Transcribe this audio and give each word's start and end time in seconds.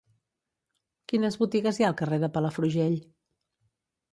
Quines 1.13 1.37
botigues 1.41 1.81
hi 1.81 1.87
ha 1.87 1.91
al 1.91 1.97
carrer 2.01 2.19
de 2.25 2.31
Palafrugell? 2.39 2.99